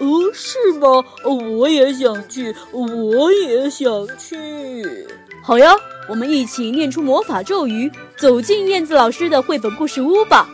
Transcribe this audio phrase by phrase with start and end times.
[0.00, 1.04] 哦，是吗？
[1.24, 3.88] 我也想去，我也想
[4.18, 5.06] 去。
[5.42, 5.74] 好呀，
[6.08, 10.48] 我们一起念出魔法咒语，走进燕子老师的绘本故事屋吧。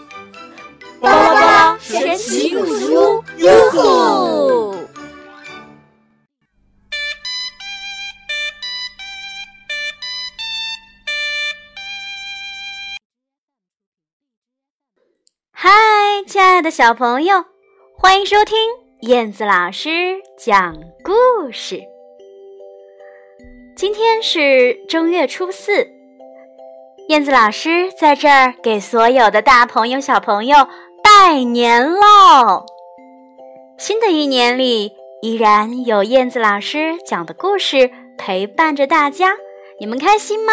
[1.00, 4.76] 巴拉巴拉神奇故事屋，哟吼！
[15.52, 15.70] 嗨，
[16.26, 17.44] 亲爱的小朋友，
[17.96, 18.56] 欢迎收听
[19.02, 19.88] 燕子老师
[20.36, 21.80] 讲故事。
[23.74, 25.88] 今天是正月初四，
[27.08, 30.68] 燕子老师在这儿给所有的大朋友、小朋友。
[31.02, 32.66] 拜年喽！
[33.78, 34.92] 新的一年里，
[35.22, 39.32] 依然有燕子老师讲的故事陪伴着大家，
[39.80, 40.52] 你们开心吗？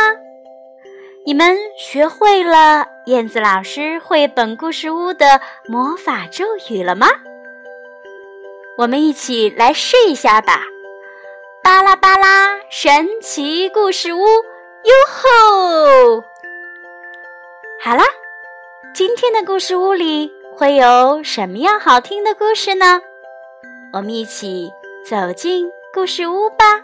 [1.26, 7.08] 你们学会了燕子老师绘本故事屋的魔法咒语了吗？
[8.78, 10.62] 我们一起来试一下吧！
[11.64, 16.24] 巴拉巴拉神奇故事屋，哟吼！
[17.82, 18.04] 好啦，
[18.94, 20.32] 今天的故事屋里。
[20.56, 23.02] 会有什么样好听的故事呢？
[23.94, 24.72] 我们一起
[25.08, 26.82] 走进故事屋吧。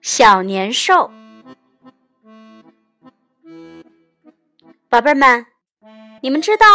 [0.00, 1.10] 小年兽，
[4.90, 5.46] 宝贝儿们，
[6.20, 6.66] 你们知道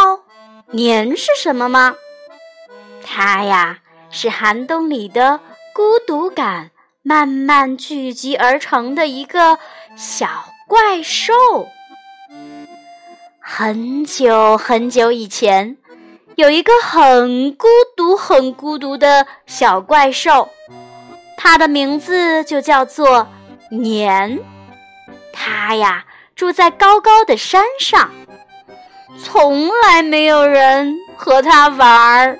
[0.71, 1.95] 年是什么吗？
[3.03, 5.41] 它呀，是寒冬里的
[5.73, 6.71] 孤独感。
[7.03, 9.59] 慢慢聚集而成的一个
[9.97, 11.33] 小怪兽。
[13.41, 15.77] 很久很久以前，
[16.35, 20.49] 有一个很孤独、很孤独的小怪兽，
[21.37, 23.27] 它的名字就叫做
[23.69, 24.39] 年。
[25.33, 28.11] 它呀，住在高高的山上，
[29.23, 32.39] 从来没有人和他玩儿。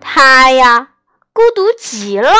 [0.00, 0.88] 他呀。
[1.32, 2.32] 孤独极了。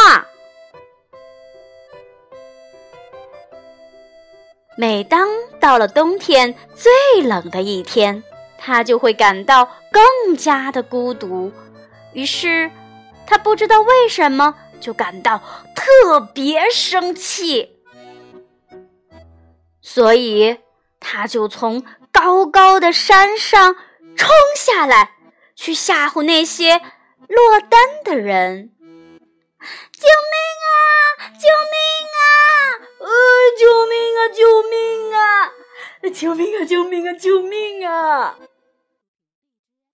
[4.77, 5.29] 每当
[5.61, 8.23] 到了冬天最冷的一天，
[8.59, 11.53] 他就会感到更加的孤独。
[12.13, 12.71] 于是，
[13.27, 15.41] 他不知道为什么就感到
[15.75, 17.80] 特别生气。
[19.93, 20.61] 所以，
[21.01, 23.75] 他就从高高的山上
[24.17, 25.17] 冲下来，
[25.57, 26.81] 去吓唬那些
[27.27, 28.71] 落单的人。
[29.59, 30.71] 救命啊！
[31.33, 31.75] 救命
[32.15, 32.23] 啊！
[33.01, 33.09] 呃，
[33.59, 34.21] 救命啊！
[34.33, 35.53] 救命啊！
[36.15, 36.65] 救命啊！
[36.65, 37.13] 救命啊！
[37.13, 38.39] 救命啊！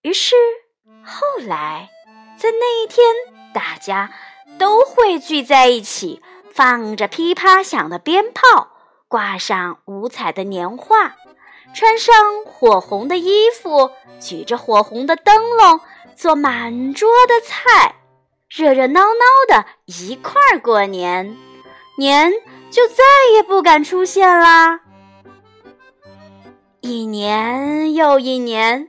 [0.02, 0.36] 于是
[1.06, 1.88] 后来，
[2.38, 3.02] 在那一天，
[3.54, 4.12] 大家
[4.58, 6.20] 都会聚在一起，
[6.52, 8.75] 放着噼啪响的鞭炮，
[9.08, 11.14] 挂上五彩的年画，
[11.74, 15.80] 穿上火红的衣服，举着火红的灯笼，
[16.16, 17.94] 做满桌的菜。
[18.48, 21.36] 热热闹闹的一块儿过年，
[21.98, 22.32] 年
[22.70, 23.02] 就再
[23.34, 24.80] 也不敢出现啦。
[26.80, 28.88] 一年又一年，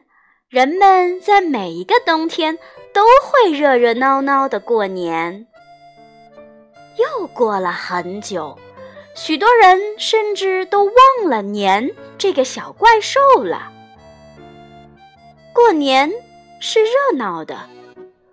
[0.50, 2.57] 人们在每一个冬天
[2.94, 5.47] 都会热热闹闹的过年。
[6.97, 8.57] 又过了很久，
[9.17, 13.73] 许多人甚至都忘了年这个小怪兽了。
[15.53, 16.09] 过年
[16.61, 17.69] 是热闹的，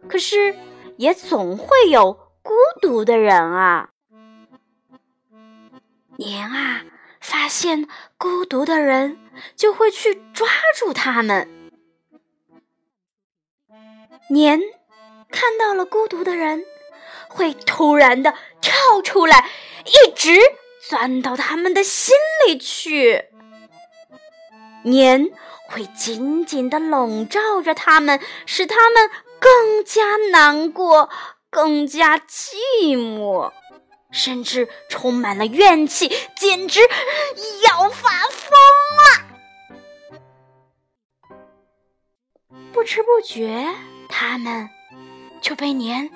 [0.09, 0.55] 可是。
[0.97, 3.89] 也总会有孤独的人啊！
[6.17, 6.85] 年啊，
[7.21, 9.19] 发现孤独的人
[9.57, 10.47] 就会去抓
[10.79, 11.73] 住他们。
[14.31, 14.61] 年
[15.33, 16.65] 看到了孤独的人，
[17.29, 19.51] 会突然的跳出来，
[19.85, 20.39] 一直
[20.89, 22.15] 钻到他们的心
[22.47, 23.25] 里去。
[24.85, 25.31] 年
[25.69, 29.11] 会紧紧的笼罩着他们，使他们。
[29.41, 31.11] 更加难过，
[31.51, 32.55] 更加寂
[32.97, 33.53] 寞，
[34.11, 36.81] 甚至充满了怨气，简直
[37.69, 38.57] 要发疯
[38.97, 39.27] 了。
[42.73, 43.69] 不知不觉，
[44.09, 44.71] 他们
[45.43, 46.09] 就被年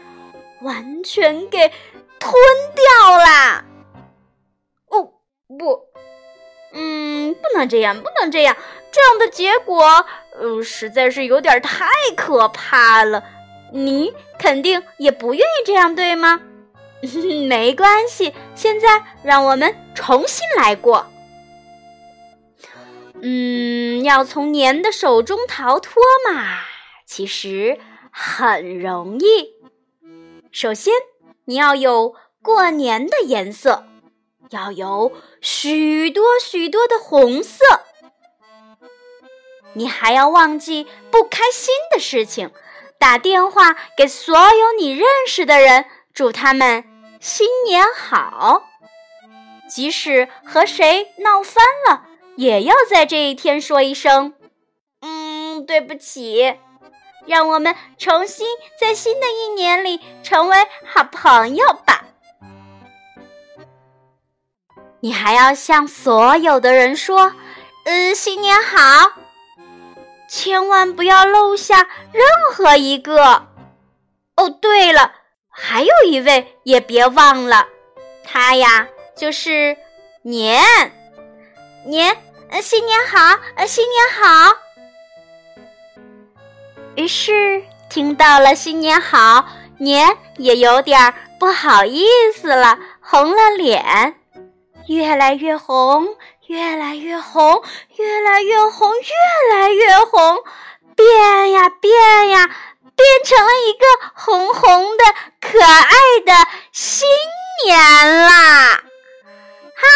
[0.62, 1.70] 完全给
[2.18, 2.32] 吞
[2.74, 3.62] 掉啦！
[5.58, 5.88] 不，
[6.72, 8.56] 嗯，不能这样，不能这样，
[8.92, 10.06] 这样的结果，
[10.38, 13.24] 呃，实在是有点太可怕了。
[13.72, 16.40] 你肯定也不愿意这样，对吗？
[17.48, 21.06] 没关系，现在让我们重新来过。
[23.20, 26.00] 嗯，要从年的手中逃脱
[26.30, 26.60] 嘛，
[27.04, 27.78] 其实
[28.12, 29.54] 很容易。
[30.52, 30.94] 首先，
[31.46, 33.87] 你要有过年的颜色，
[34.50, 37.64] 要有许多许多的红色。
[39.74, 42.50] 你还要忘记不开心的事情，
[42.98, 46.84] 打电话给所有你认识的人，祝他们
[47.20, 48.64] 新年好。
[49.68, 52.06] 即使和谁闹翻了，
[52.36, 54.34] 也要在这一天说一声
[55.02, 56.56] ：“嗯，对不起。”
[57.26, 58.46] 让我们重新
[58.80, 60.56] 在新的一年里成为
[60.86, 62.06] 好朋友吧。
[65.00, 67.32] 你还要向所有的人说
[67.84, 69.12] ：“呃，新年好。”
[70.28, 72.22] 千万不要漏下任
[72.52, 73.46] 何一个。
[74.36, 75.12] 哦，对了，
[75.48, 77.66] 还有一位也别忘了，
[78.24, 78.86] 他呀
[79.16, 79.76] 就是
[80.22, 80.62] 年
[81.86, 82.16] 年，
[82.50, 84.54] 呃，新年好，呃，新年好。
[86.96, 89.48] 于是听到了新年好，
[89.78, 92.04] 年也有点不好意
[92.36, 94.17] 思了，红了脸，
[94.88, 96.16] 越来越红。
[96.48, 97.62] 越来越红，
[97.96, 100.42] 越来越红，越来越红，
[100.96, 102.46] 变呀变呀，
[102.96, 105.04] 变成了一个红红的、
[105.42, 105.92] 可爱
[106.24, 106.32] 的
[106.72, 107.06] 新
[107.66, 107.78] 年
[108.22, 108.82] 啦！
[109.76, 109.86] 嗨，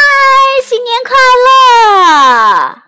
[0.62, 1.16] 新年快
[1.46, 2.82] 乐！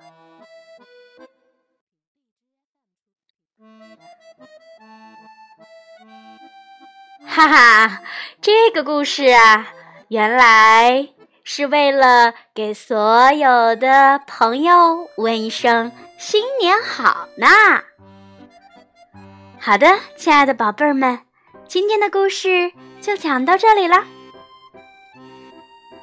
[7.27, 8.03] 哈哈，
[8.43, 9.73] 这个故事啊，
[10.09, 11.09] 原来。
[11.47, 17.47] 是为了给所有的朋友问一声新年好呢。
[19.61, 19.87] 好的，
[20.17, 21.21] 亲爱的宝贝儿们，
[21.69, 24.05] 今天的故事就讲到这里了。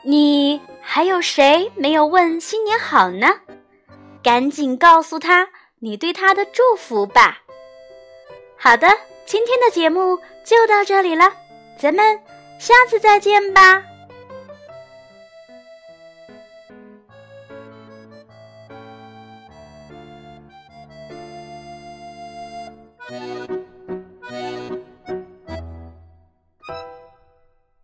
[0.04, 3.28] 你还有谁没有问新年好呢？
[4.22, 5.48] 赶紧告诉他
[5.80, 7.40] 你对他的祝福吧。
[8.58, 8.88] 好的，
[9.26, 11.34] 今天的节目就到这里了，
[11.80, 12.20] 咱们
[12.60, 13.84] 下次再见吧。